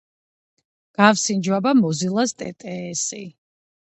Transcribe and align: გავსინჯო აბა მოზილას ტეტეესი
გავსინჯო 1.01 1.53
აბა 1.59 1.73
მოზილას 1.83 2.35
ტეტეესი 2.39 3.23